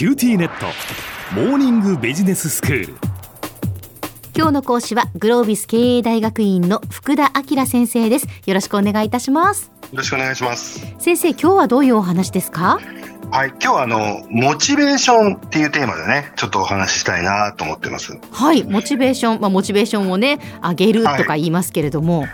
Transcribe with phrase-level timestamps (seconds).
[0.00, 0.64] QTnet。
[1.34, 2.94] モーニングビジネススクール。
[4.34, 8.26] 今日の講師はグロービス経営大学院の福田明先生です。
[8.46, 9.70] よろしくお願いいたします。
[9.92, 10.80] よろしくお願いします。
[10.98, 12.78] 先生今日はどういうお話ですか？
[13.30, 18.18] はい、今日はあの、モチベーションっていうテーマでね、ちょっとお話ししたいなと思ってます。
[18.32, 19.40] はいモチベーション。
[19.42, 22.30] まあモチベーションをね上げるとか言いますけれども、はい。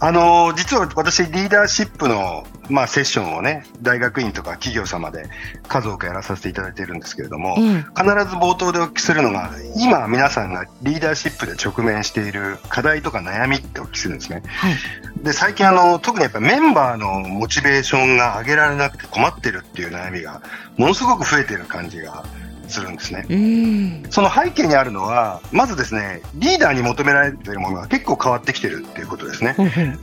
[0.00, 5.24] あの、実は私、リーダーシップの、まあ、セッションをね、大学院とか企業様で
[5.68, 14.42] 数多くやらさせていただいているんですけれども、ええ必ず冒頭でお聞きするのが、今皆さんがリーダーシップで直面している課題とか悩みってお聞きするんですね。
[14.46, 14.74] はい。
[15.22, 20.42] で、最近あの、特にやっぱメンバーのモチベーションが上げられなくて困ってるっていう悩みが、
[20.76, 22.24] ものすごく増えてる感じが
[22.68, 23.26] するんですね。
[23.28, 29.54] うんその背景にあるのは、まずですね、リーダーに求められているものが結構変わってきてるっていうことですね。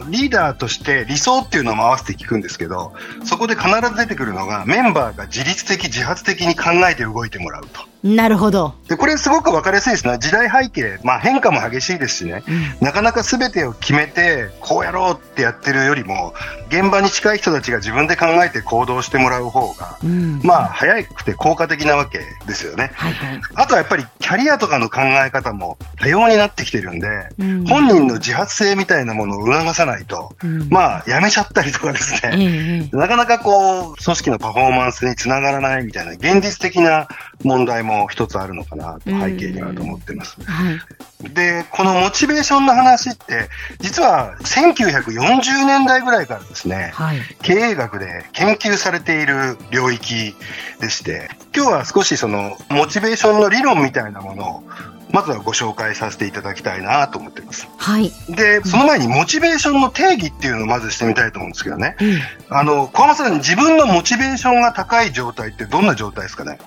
[0.09, 2.93] リーダーとして理想っていうのも合わせて聞くんですけど、
[3.25, 7.88] そこで必ず出てくるのが、メンバーが自律的、自発的に考えて動いてもらうと。
[8.03, 10.17] なるほど、で、これすごく分かりやすいですね。
[10.19, 12.43] 時代背景、まあ変化も激しいですしね。
[12.47, 12.85] うん。
[12.85, 16.33] なかなか全てを決めて、こうやろうってやってるよりも、
[16.69, 20.39] 現場に近い人たちが自分で考えて行動してもらう方が、うん。
[20.43, 22.91] まあ早くて効果的なわけですよね。
[22.93, 23.41] はいはい。
[23.55, 27.65] あとはやっぱりキャリアとかの考え方も多様になってきてるんで、うん。
[27.65, 30.69] 本人の自発性みたいなものを促さないと、うん。
[30.69, 32.45] まあ辞めちゃったりとかですええね、
[32.83, 32.97] ええ。
[32.97, 37.07] なかなかこう、組織のパフォーマンスにつながらないみたいな現実的な
[37.43, 40.37] 問題も一つあるのかなと背景にはと思ってます。
[40.43, 40.79] はい
[41.21, 50.33] で、このモチベーションの話って、実は1940年代ぐらいからですね、はい経営学で研究されている領域
[50.79, 54.63] でして、今日は少しそのモチベーションの理論みたいなものを、
[55.11, 57.67] まずはご紹介させていただきたいなと思っています。
[57.77, 61.95] はい、で、その前にモチベーションの定義っていうのをまずしてみたいと思うんですけどね。
[61.99, 62.19] うん
[62.51, 66.59] あの、小浜さん、自分のモチベーションが高い状態ってどんな状態ですかね？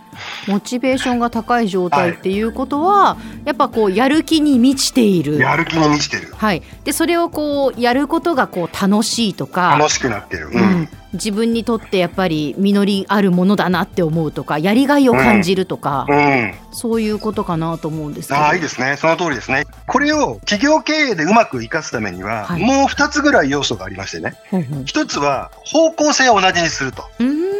[0.48, 6.32] モチベーションが高い状態っていうことは、やっぱこうやる気に満ちているやる気に満ちてる。
[6.34, 10.48] はい、でそれをこうやることがこう楽しいとか楽しくなってる。
[10.48, 16.54] ううんん、自分にとってやっぱり実りあるものだなって思うとかやりがいを感じるとか、うん。
[16.72, 18.96] そういうことかなと思うんですけどああ、いいですね。
[18.96, 19.64] その通りですね。
[19.86, 24.34] これを企業経営でうまく活かすためには、はいもう二つぐらい要素がありましてね。
[24.50, 27.04] ほうほう一つは方向性を同じにすると。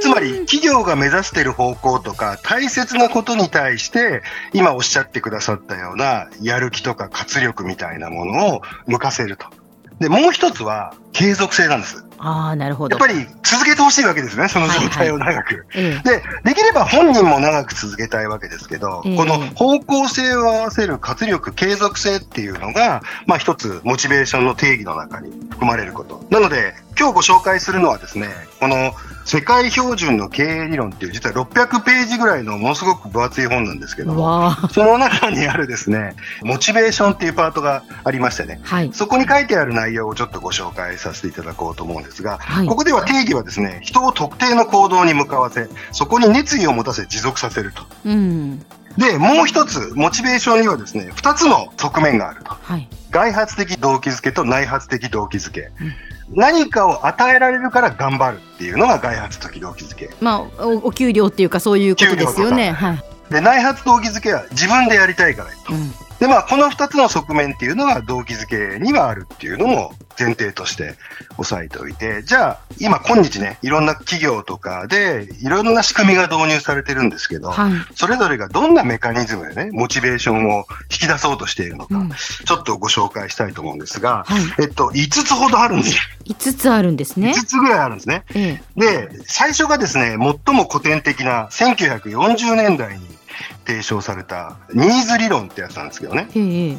[0.00, 4.22] つまり企業が目指している方向とか大切なことに対して
[4.52, 9.46] 今おっしゃってくださったようなやる気とか活力みたいなものを向かせると。
[10.00, 12.04] で、もう一つは継続性なんです。
[12.24, 15.66] ああなるほどやっぱり続けてほしいわけですね、その状態を長く。
[15.74, 26.24] ええで、できれば本人も長く続けたいわけですけど、ええこの方向性を合わせる活力、継続性っていうのが、まあ一つモチベーションの定義の中に含まれること。
[26.30, 28.28] なので、今日ご紹介するのはですね、
[28.60, 28.92] この
[29.24, 47.82] 世界標準の経営理論っていう実は600ページぐらいのものすごく分厚い本なんですけども、その中にあるですね、モチベーションっていうパートがありましてね、はいそこに書いてある内容をちょっとご紹介させていただこうと思うんですが、はいここでは定義はですね、人を特定の行動に向かわせ、そこに熱意を持たせ持続させると。
[48.04, 48.64] うん
[48.98, 52.50] で、もう一つ、モチベーションにはですね、二つの側面があると。
[52.62, 55.70] はい外発的動機づけと内発的動機づけ。
[56.34, 60.10] 何かを与えられるから頑張るっていうのが外発的動機づけ。
[60.20, 65.74] まあおお給料っていうかそういうことですよねはい、で、内発動機づけは自分でやりたいからと。
[65.74, 70.94] うんで、まあ、この二つの側面っていうのが動機づけにはあるっていうのも前提として
[71.36, 77.72] 押さえておいて、じゃあ、今今日ね、いろんな企業とかでいろんな仕組みが導入されてるんですけど、はい。
[77.96, 82.10] それぞれがどんなメカニズムでね、モチベーションを引き出そうとしているのか、うん。
[82.10, 84.42] ちょっとご紹介したいと思うんですが、はい。
[84.62, 85.98] えっと、5つほどあるんです。
[86.26, 87.32] 5つあるんですね。
[87.36, 88.22] 5つぐらいあるんですね。
[88.36, 88.80] ええ。
[88.80, 93.21] で、最初がですね、最も古典的な1940年代に
[93.66, 96.28] 提唱されたニーズ理論ってやつなんですけどね。
[96.34, 96.76] ええ。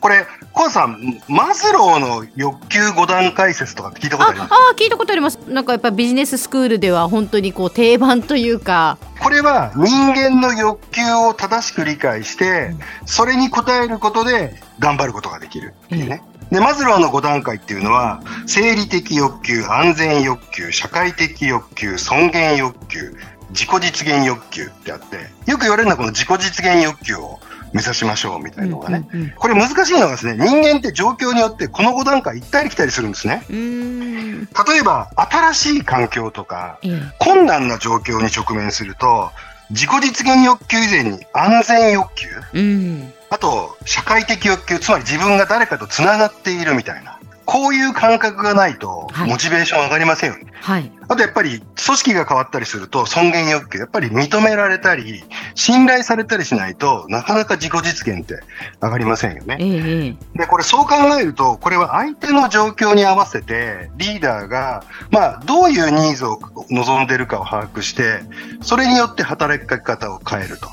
[0.00, 4.52] これ、コアさん、マズローの欲求5段階説とかって聞いたことあります？
[4.52, 5.38] ああー聞いたことあります。
[5.48, 8.98] なんかやっぱビジネススクールでは本当にこう定番というか。
[9.20, 12.74] これは人間の欲求を正しく理解して、
[13.06, 16.22] それに応えることで頑張ることができるっていうね。
[16.50, 23.16] で、マズローの5段階っていうのは、生理的欲求、安全欲求、社会的欲求、尊厳欲求、
[23.54, 25.16] 自己実現欲求ってあって、
[25.50, 27.38] よく言われるのはこの自己実現欲求を
[27.72, 29.08] 目指しましょうみたいなのがね。
[29.12, 33.44] うんうんこれ難しいのがですね、人間って状況によってこの5段階行ったり来たりするんですね。
[33.48, 39.30] 例えば、新しい環境とか、ええ困難な状況に直面すると、
[39.70, 47.13] 自己実現欲求以前に安全欲求、うんあと、社会的欲求、つまり自分が誰かと繋がっているみたいな。
[47.46, 50.46] こういう感覚がないと、モチベーション上がりませんよね。
[50.60, 50.90] はい。
[51.08, 55.22] あとやっぱり、組織が変わったりすると、尊厳欲求、やっぱり認められたり、
[55.54, 58.42] 信頼されたりしないとなかなか自己実現って
[58.82, 59.58] 上がりませんよね。
[59.60, 66.40] ええ、で、これそう考えると、これは相手の状況に合わせて、リーダーが、まあ、どういうニーズを
[66.70, 68.20] 望んでるかを把握して、
[68.62, 70.70] それによって働き方を変えると。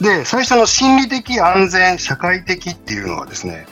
[0.00, 3.66] うん、で、最初の心理的安全、社会的っていうのはですね、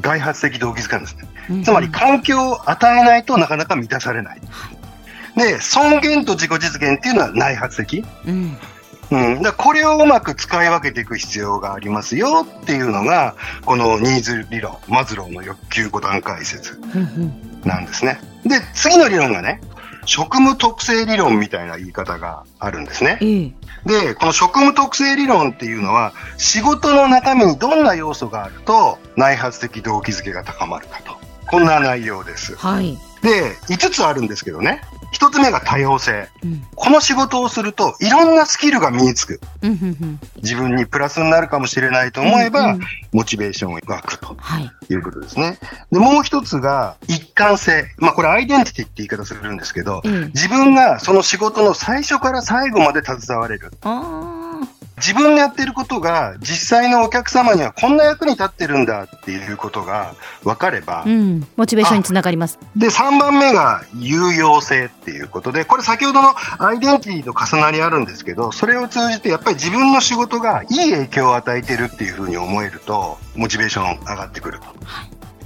[0.00, 1.64] 外発的動機づけなんですね。
[1.64, 4.40] つまり環境を与えないとなかなか満たされない。
[5.36, 8.04] で、尊厳と自己実現っていうのは内発的。
[8.26, 8.56] うん
[9.10, 16.80] うん、だこれをうまく使い分けていく必要がありますよっていうのが、このニーズ理論、マズローの欲求5段階説
[17.64, 18.18] なんですね。
[18.44, 19.60] で、次の理論がね、
[20.06, 23.18] 職務特性理論みたいな言い方があるんですね。
[23.84, 31.16] で、この職務特性理論っていうのは、仕事の中身にどんな要素があると内発的動機づけが高まるかと。
[31.48, 32.56] こんな内容です。
[32.56, 32.98] はい。
[33.22, 34.82] で、5つあるんですけどね。
[35.12, 39.40] 一つ目が多様性、うん、この仕事をするといろんなスキルが身につく、
[40.36, 42.80] 自分にプラスになるかもしれないと思えば、うんうん、
[43.12, 45.58] モチベーションが湧くと、はい、いうことですね。
[45.90, 47.86] で、もう一つが一貫性。
[47.98, 53.70] まあこれアイデンティティって言い方するんですけど、うん、自分がその仕事の最初から最後まで携われる。
[54.96, 62.58] 自分がやってることが実際のお客様にはこんな役に立ってるんだっていうことが分かれば、うん、モチベーションにつながります。
[62.76, 74.66] で、3番目が有用性っていうことで、これ先ほどのアイデンティティと重なりあるんですけど、それを通じてやっぱり自分の仕事がいい影響を与えてるっていうふうに思えると、モチベーション上がってくると。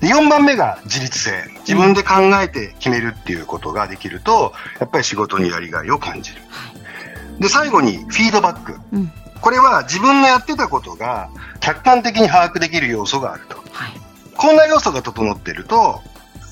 [0.00, 1.32] で4番目が自律性。
[1.61, 6.41] 自分で考えて決めるっていうことができると、やっぱり仕事にやりがいを感じる。
[7.38, 8.76] で、最後にフィードバック。
[8.93, 13.56] うんこれは自分のやってたことが客観的に把握できる要素があると。
[13.72, 13.92] はい、
[14.37, 16.00] こんな要素が整っていると、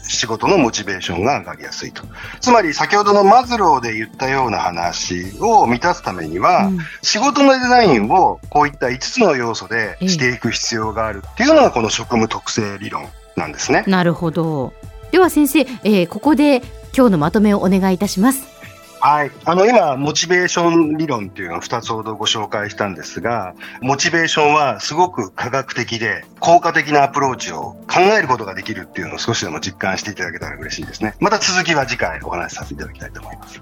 [0.08, 2.02] 仕事のモチベーションが上がりやすいと。
[2.40, 13.06] つまり先ほどのマズローで言ったような話を満たすためには、うん、仕事のデザインをこういった5つの要素でしていく必要があるっていうのがこの職務特性理論
[13.37, 13.84] なんですね。
[13.87, 14.73] なるほど。
[15.12, 16.62] では先生、えー、ここで
[16.96, 18.57] 今日のまとめをお願いいたします。
[19.00, 19.31] はい。
[19.45, 31.15] あの、今、モチベーション理論っていうのを2つほどご紹介したんですが、モチベーションはすごく科学的で効果的なアプローチを考えることができるっていうのを少しでも実感していただけたら嬉しいですね。
[31.21, 33.61] また続きは次回お話しさせていただきたいと思います。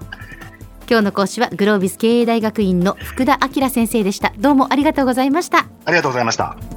[0.89, 4.31] 今日の講師はグロービス経営大学院の福田明先生でした。
[4.37, 5.65] どうもありがとうございました。
[5.85, 6.76] ありがとうございました。